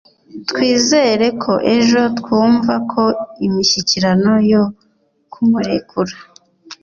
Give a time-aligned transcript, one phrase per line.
[0.49, 3.03] twizere ko ejo Twumva ko
[3.45, 4.63] imishyikirano yo
[5.31, 6.15] kumurekura